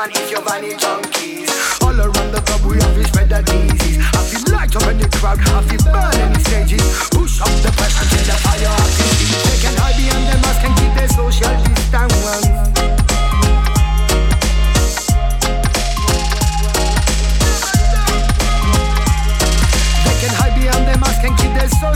[0.00, 1.50] Man, you're bunny junkies.
[1.84, 3.98] All around the club, we have to spread the disease.
[4.00, 6.80] I feel light up in the crowd, I feel burning the stages.
[7.10, 9.36] Push up the pressure till the fire up the heat.
[9.44, 12.80] They can hide behind the mask and keep their social distance.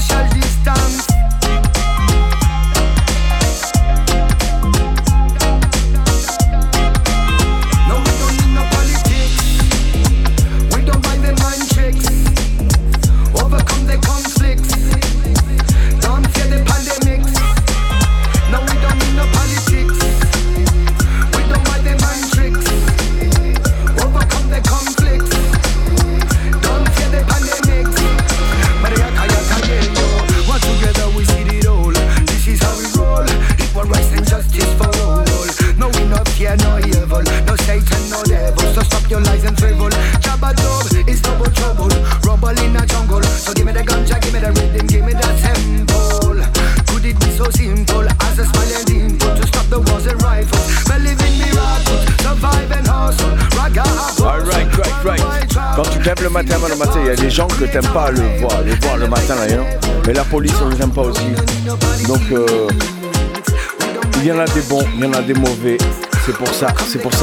[0.04, 0.33] They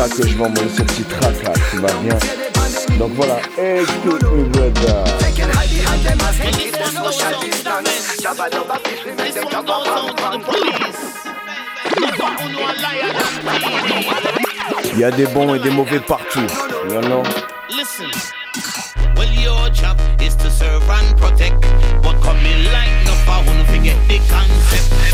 [0.02, 2.18] ça que je vais envoyer ce petit track là qui va bien.
[2.98, 4.18] Donc voilà, AKA
[4.52, 5.04] Brother.
[14.94, 16.40] Il y a des bons et des mauvais partout.
[16.90, 17.24] You know?
[17.70, 18.10] Listen.
[19.16, 21.62] Well, your job is to serve and protect.
[22.02, 25.11] But coming like no power, no forget the concept.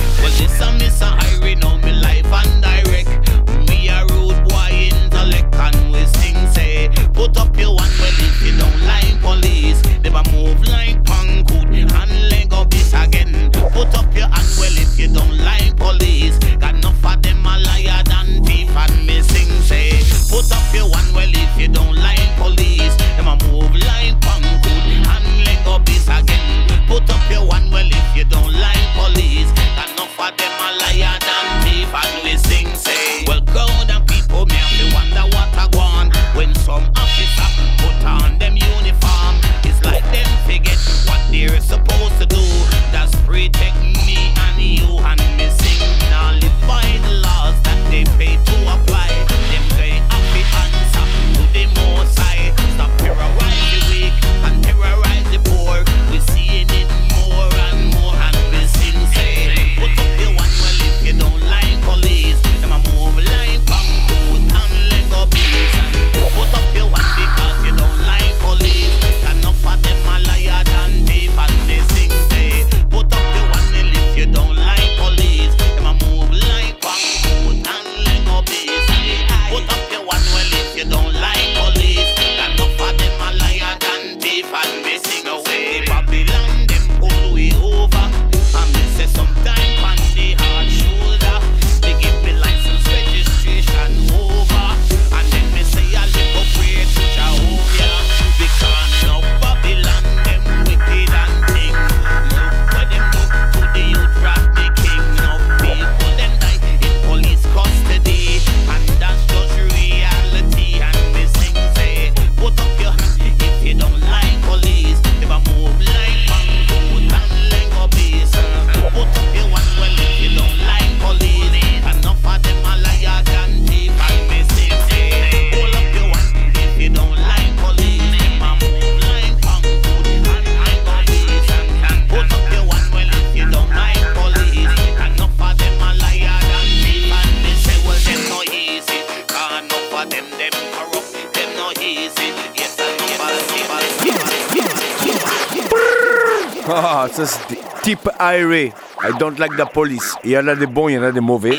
[147.88, 148.74] type IRA.
[149.02, 150.14] I don't like the police.
[150.26, 151.58] Il y en a des bons, il y en a des mauvais.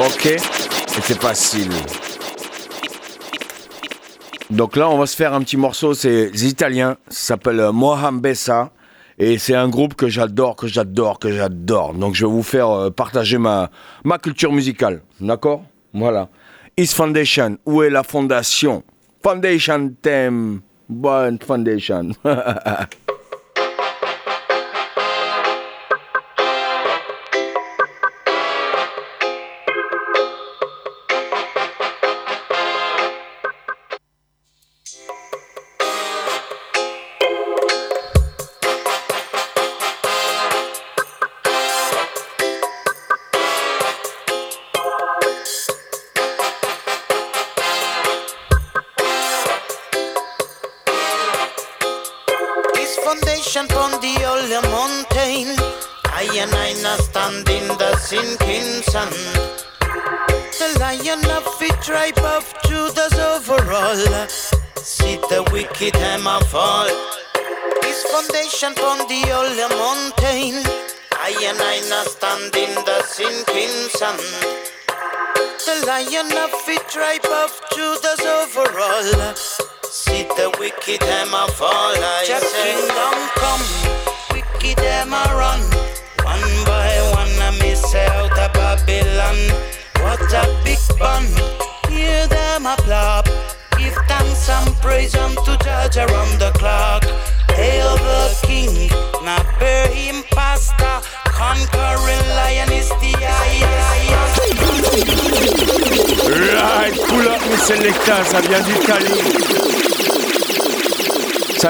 [0.00, 0.38] Ok Et
[1.02, 1.68] c'est facile.
[4.48, 5.92] Donc là, on va se faire un petit morceau.
[5.92, 6.96] C'est les Italiens.
[7.08, 8.70] Ça s'appelle Mohambessa.
[9.18, 11.92] Et c'est un groupe que j'adore, que j'adore, que j'adore.
[11.92, 13.68] Donc je vais vous faire euh, partager ma,
[14.04, 15.02] ma culture musicale.
[15.20, 15.62] D'accord?
[15.92, 16.30] Voilà.
[16.78, 17.58] Is Foundation.
[17.66, 18.82] Où est la fondation?
[19.22, 20.60] Foundation thème.
[20.88, 22.12] Bonne foundation.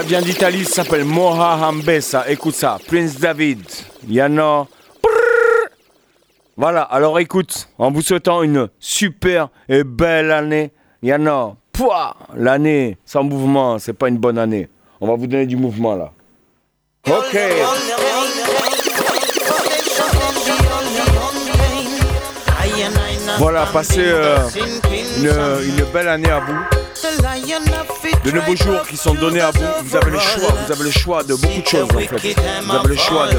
[0.09, 2.25] vient d'Italie, ça s'appelle Moha Hambessa.
[2.31, 3.61] Écoute ça, Prince David,
[4.09, 4.67] Yano.
[6.57, 11.57] Voilà, alors écoute, en vous souhaitant une super et belle année, Yano.
[11.73, 14.71] Pouah, l'année sans mouvement, c'est pas une bonne année.
[14.99, 16.11] On va vous donner du mouvement là.
[17.07, 17.39] Ok.
[23.39, 24.39] Voilà, passez euh,
[25.19, 25.27] une,
[25.69, 26.78] une belle année à vous.
[28.25, 29.65] De nouveaux jours qui sont donnés à vous.
[29.85, 32.35] Vous avez le choix, vous avez le choix de beaucoup de choses en fait.
[32.65, 33.37] Vous avez le choix de,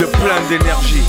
[0.00, 1.02] de plein d'énergie.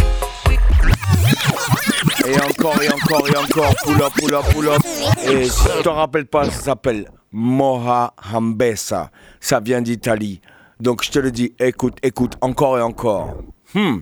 [2.25, 4.81] Et encore, et encore, et encore, pull up, pull up, pull up.
[5.29, 9.11] Et si tu t'en rappelles pas, ça s'appelle Moha Hambesa.
[9.39, 10.41] Ça vient d'Italie.
[10.79, 13.35] Donc je te le dis, écoute, écoute, encore et encore.
[13.73, 13.99] Hmm.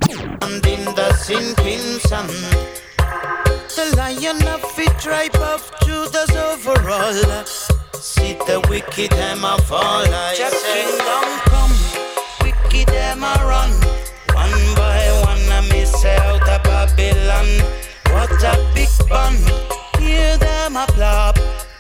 [3.76, 7.44] The lion of the tribe of Judas overall.
[8.02, 10.84] See the wicked them a fall, I say.
[10.84, 11.76] kingdom come,
[12.44, 13.72] wicked them a run.
[14.36, 17.48] One by one, I miss out of Babylon.
[18.12, 19.36] What a big fun,
[20.00, 21.36] hear them a clap.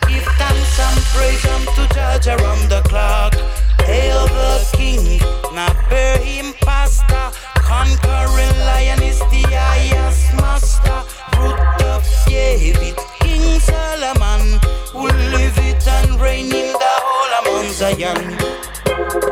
[0.07, 3.35] Give thanks and praise unto Judge around the clock.
[3.81, 5.19] Hail the King,
[5.53, 7.31] not bear him pastor.
[7.55, 11.03] Conquering lion is the highest master.
[11.39, 14.59] Root of David, King Solomon,
[14.91, 18.65] who live it and reign in the whole Mount Zion.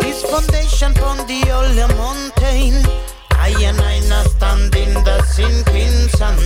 [0.02, 2.86] His foundation from the holy mountain.
[3.32, 6.38] I and I now stand in the sinking sun.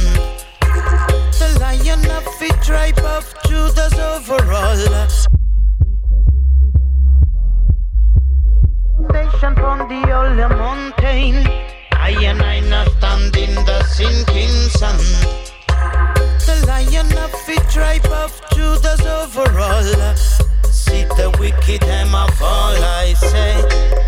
[1.39, 5.07] The lion of the tribe of Judas overall.
[8.97, 11.47] Foundation on the holy mountain.
[11.91, 15.46] I and I now stand in the sinking sun.
[16.45, 20.15] The lion of the tribe of Judas overall.
[20.65, 21.83] See the wicked
[22.15, 24.06] a fall, I say.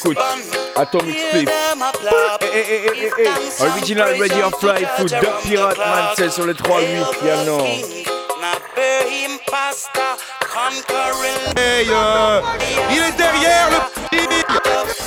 [0.00, 0.18] Écoute,
[0.76, 1.46] Atomic Split.
[2.42, 3.62] Eh, eh, eh.
[3.62, 7.58] Original Radio Fly Food, Duck Pirate Man, c'est sur les 3-8, piano.
[11.56, 12.40] Hey, euh,
[12.90, 13.76] il est derrière le.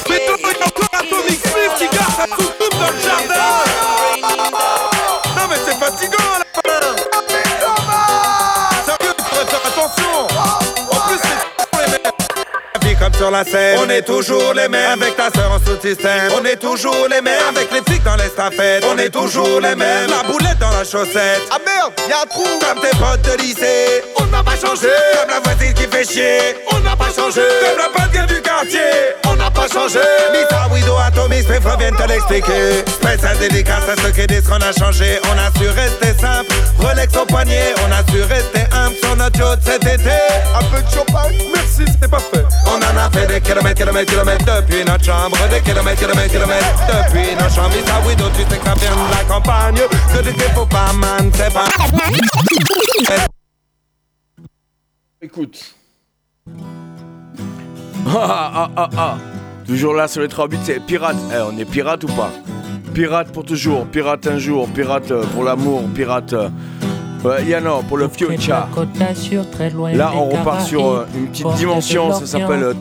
[0.10, 3.53] Mais non, il y a encore Atomic Smith qui garde sa soucoupe dans le jardin.
[13.34, 17.08] La scène, on est toujours les mêmes Avec ta sœur en sous-système, on est toujours
[17.10, 20.10] les mêmes Avec les flics dans l'estafette, on est toujours les mêmes.
[20.10, 22.44] La boulette dans la chaussette, ah merde, y'a un trou.
[22.44, 24.90] Comme tes potes de lycée, on n'a pas changé.
[25.20, 26.40] Comme la voisine qui fait chier,
[26.72, 27.42] on n'a pas changé.
[27.42, 28.80] Comme la pote du quartier,
[29.28, 30.00] on n'a pas changé
[31.24, 32.84] Atomics, mes frères viennent te l'expliquer.
[32.88, 35.20] Spécial dédicace à ceux qui disent qu'on a changé.
[35.24, 37.74] On a su rester simple, Rolex au poignet.
[37.88, 40.10] On a su rester humble sur notre yacht cet été.
[40.10, 44.46] Un peu de champagne, merci, c'était parfait On en a fait des kilomètres, kilomètres, kilomètres
[44.46, 48.66] Depuis notre chambre, des kilomètres, kilomètres, kilomètres Depuis nos chambres, Missa Widow, tu sais que
[48.66, 49.80] ça vient de la campagne.
[50.14, 51.66] Que du faut pas, man, c'est pas
[55.22, 55.76] Écoute.
[58.06, 59.18] Ah ah ah ah.
[59.66, 61.16] Toujours là sur les 3 buts, c'est pirate.
[61.32, 62.32] Eh, on est pirate ou pas?
[62.94, 66.34] Pirate pour toujours, pirate un jour, pirate euh, pour l'amour, pirate.
[66.34, 66.50] euh,
[67.48, 68.30] Yano, pour le future.
[69.94, 72.74] Là, on repart sur euh, une petite dimension, ça s'appelle euh,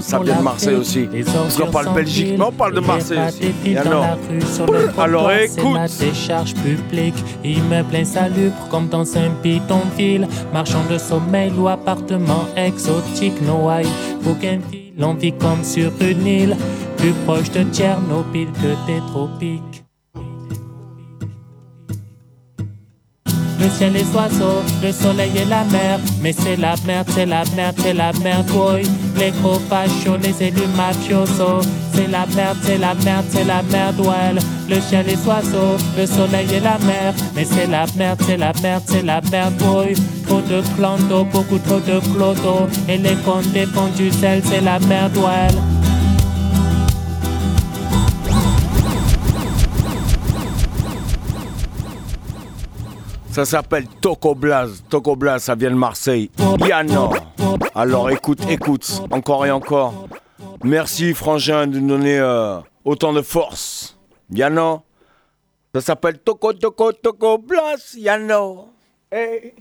[0.00, 1.08] ça vient de Marseille aussi.
[1.32, 3.70] Parce qu'on parle Belgique, mais on parle de Marseille aussi.
[3.70, 4.02] Yano.
[4.98, 5.78] Alors écoute.
[6.00, 7.14] décharge publique,
[7.44, 13.86] immeuble insalubre comme dans un bidonville, marchand de sommeil ou appartement exotique, Noailles,
[14.22, 16.56] Bougainville, on vit comme sur une île,
[16.96, 19.83] plus proche de Tchernobyl que des tropiques.
[23.64, 25.98] Le ciel les oiseaux, le soleil et la mer.
[26.20, 28.82] Mais c'est la merde, c'est la merde, c'est la merde, boy.
[29.16, 29.58] Les gros
[30.22, 31.66] les élus mafiosos.
[31.94, 34.38] C'est la merde, c'est la merde, c'est la merde, ouais.
[34.68, 37.14] Le ciel les oiseaux, le soleil et la mer.
[37.34, 39.94] Mais c'est la merde, c'est la merde, c'est la merde, boy.
[40.26, 42.68] Trop de clando, beaucoup trop de clodo.
[42.86, 45.73] Et les comptes dépendent du sel, c'est la merde, ouais.
[53.34, 54.84] Ça s'appelle Toco Blaz.
[54.88, 56.30] Toco Blaz, ça vient de Marseille.
[56.64, 57.10] Yano.
[57.74, 60.06] Alors écoute, écoute, encore et encore.
[60.62, 63.98] Merci Frangin de nous donner euh, autant de force.
[64.30, 64.82] Yano.
[65.74, 67.96] Ça s'appelle Toco Toco Toco Blaz.
[67.96, 68.68] Yano.
[69.10, 69.52] Hey.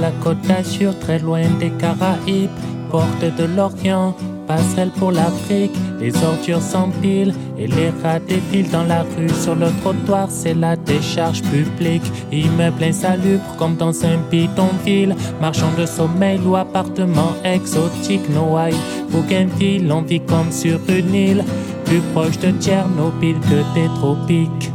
[0.00, 2.50] La côte d'Azur, très loin des Caraïbes,
[2.90, 4.14] porte de l'Orient,
[4.46, 9.28] passerelle pour l'Afrique, les ordures s'empilent et les rats défilent dans la rue.
[9.28, 12.02] Sur le trottoir, c'est la décharge publique,
[12.32, 18.74] immeuble insalubre comme dans un bidonville, marchand de sommeil ou appartement exotique, Noailles,
[19.10, 21.44] Bougainville, on vit comme sur une île,
[21.84, 24.72] plus proche de Tchernobyl que des tropiques.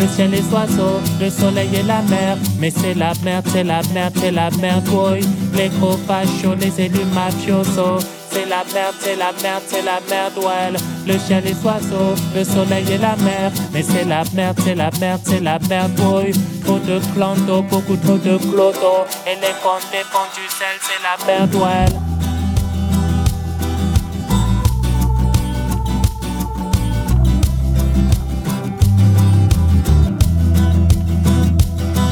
[0.00, 2.38] Le ciel les oiseaux, le soleil et la mer.
[2.58, 5.20] Mais c'est la merde, c'est la merde, c'est la merde, boy.
[5.54, 5.98] Les gros
[6.58, 8.00] les élus mafiosos.
[8.30, 10.80] C'est la merde, c'est la merde, c'est la merde, ouais.
[11.06, 13.52] Le ciel les oiseaux, le soleil et la mer.
[13.74, 16.32] Mais c'est la merde, c'est la merde, c'est la merde, boy.
[16.64, 19.04] Trop de clando, beaucoup trop de clodo.
[19.26, 22.09] Et les comptes du sel, c'est la merde, ouais.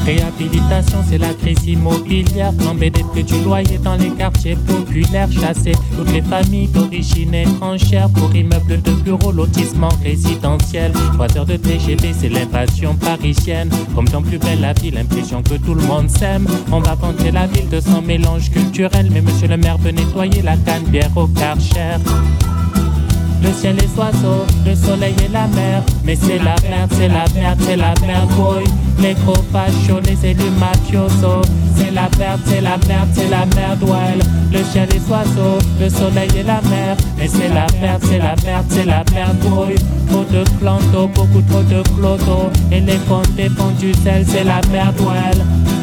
[0.09, 2.51] Réhabilitation, c'est la crise immobilière.
[2.57, 3.35] Flambée des prix du
[3.83, 5.31] dans les quartiers populaires.
[5.31, 10.93] Chasser toutes les familles d'origine étrangère pour immeubles de bureaux, lotissement résidentiel.
[11.13, 13.69] Trois heures de TGV, c'est l'invasion parisienne.
[13.93, 16.47] Comme dans Plus belle la vie, l'impression que tout le monde s'aime.
[16.71, 19.09] On va vanter la ville de son mélange culturel.
[19.11, 21.99] Mais monsieur le maire veut nettoyer la canne bière au karcher.
[23.41, 25.81] Le ciel les oiseaux, le soleil et la mer.
[26.03, 28.63] Mais c'est la merde, c'est la merde, c'est la merde, boy.
[28.99, 31.41] Les gros fachos, les élus mafiosos.
[31.75, 34.17] C'est la merde, c'est la merde, c'est la merde, ouais.
[34.51, 36.97] Le ciel les oiseaux, le soleil et la mer.
[37.17, 39.75] Mais c'est la merde, c'est la merde, c'est la merde, boy.
[40.09, 42.49] Trop de clando, beaucoup trop de clodo.
[42.71, 45.78] Et les comptes dépendent du sel, c'est la merde, ouais.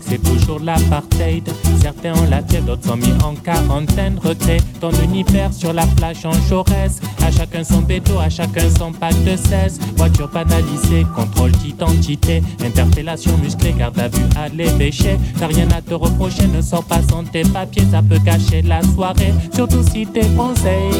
[0.00, 1.48] C'est toujours l'apartheid.
[1.80, 4.18] Certains ont la tête, d'autres sont mis en quarantaine.
[4.22, 7.00] Retrait ton univers sur la plage en Jaurès.
[7.24, 9.80] À chacun son béto, à chacun son pack de 16.
[9.96, 12.42] Voiture banalisée, contrôle d'identité.
[12.64, 15.18] Interpellation musclée, garde à vue à l'évêché.
[15.38, 17.84] T'as rien à te reprocher, ne sors pas sans tes papiers.
[17.90, 20.92] Ça peut gâcher la soirée, surtout si t'es conseil.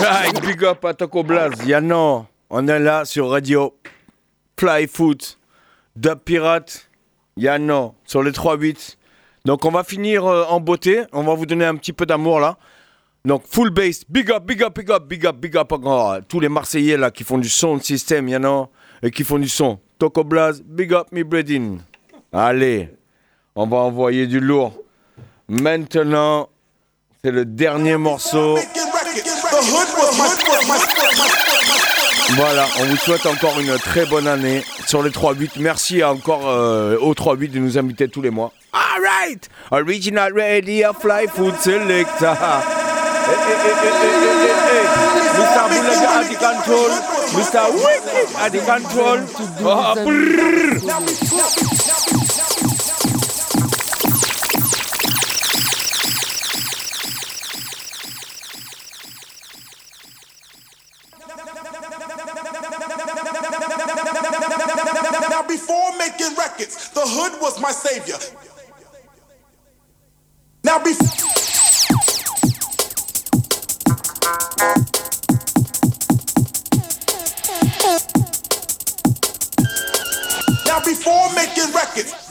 [0.00, 1.52] Right, big up à Toco Blaz.
[1.66, 3.74] Yano, on est là sur Radio
[4.58, 5.38] Fly Foot,
[5.96, 6.88] Dub Pirate,
[7.36, 8.96] Yano, sur les 3-8.
[9.44, 12.40] Donc on va finir euh, en beauté, on va vous donner un petit peu d'amour
[12.40, 12.56] là.
[13.24, 16.40] Donc full bass, big up, big up, big up, big up, big up à tous
[16.40, 18.68] les Marseillais là qui font du son de système, Yano,
[19.02, 19.78] et qui font du son.
[19.98, 21.78] Toco Blaz, big up me breading.
[22.32, 22.88] Allez,
[23.54, 24.72] on va envoyer du lourd.
[25.48, 26.48] Maintenant,
[27.22, 28.56] c'est le dernier morceau.
[32.36, 35.50] Voilà, on vous souhaite encore une très bonne année sur les 3-8.
[35.58, 38.52] Merci encore euh, aux 3-8 de nous inviter tous les mois.
[38.72, 42.36] Alright, Original Radio Fly Food Selector.
[45.32, 45.62] Mr.
[45.68, 46.90] Bulaga at the control.
[47.36, 47.64] Mr.
[47.72, 49.18] Wicked at the control.
[49.64, 49.94] Ah,
[67.72, 68.16] savior.
[70.64, 71.08] Now before.
[80.66, 82.21] Now before making records.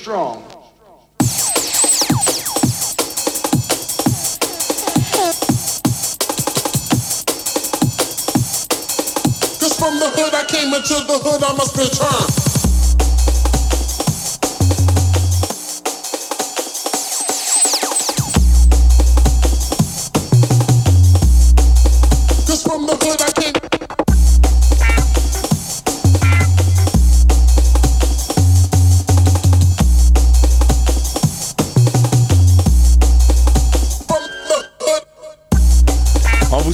[0.00, 0.42] Strong.
[9.58, 12.49] Cause from the hood I came into the hood I must return.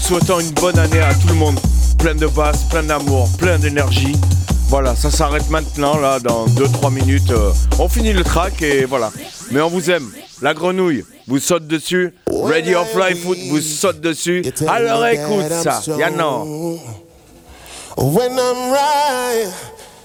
[0.07, 1.59] Souhaitant une bonne année à tout le monde.
[1.99, 4.15] Plein de basse, plein d'amour, plein d'énergie.
[4.69, 7.31] Voilà, ça s'arrête maintenant, là, dans 2-3 minutes.
[7.31, 9.11] euh, on finit le track et voilà.
[9.51, 10.09] Mais on vous aime.
[10.43, 12.13] La grenouille vous saute dessus.
[12.31, 14.45] Ready of Life Food vous saute dessus.
[14.69, 16.15] Alors écoute ça, Yann.
[17.99, 19.49] When I'm right,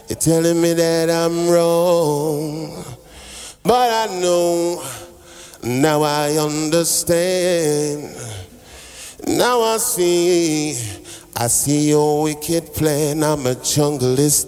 [0.09, 2.69] you're telling me that I'm wrong.
[3.63, 4.81] But I know,
[5.63, 8.09] now I understand.
[9.37, 10.71] Now I see,
[11.37, 13.23] I see your wicked plan.
[13.23, 14.47] I'm a junglist.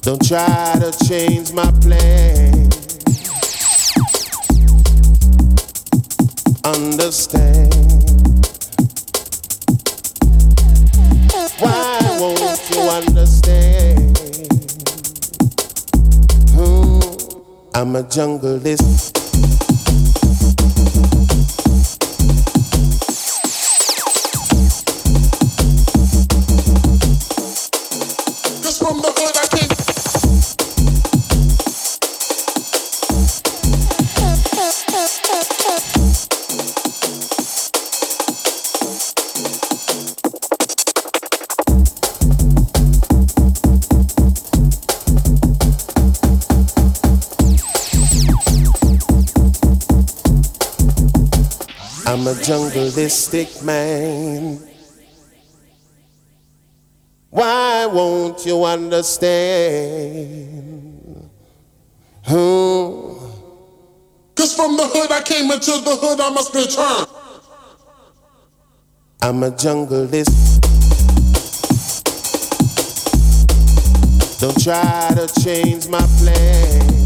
[0.00, 2.70] Don't try to change my plan.
[6.64, 7.69] Understand.
[17.72, 19.29] I'm a junglist.
[52.42, 54.58] Jungleistic man.
[57.30, 59.30] Why won't you understand?
[62.24, 63.16] Hmm.
[64.34, 67.06] Cause from the hood I came into the hood I must return.
[69.22, 70.60] I'm a jungleist.
[74.40, 76.99] Don't try to change my plan.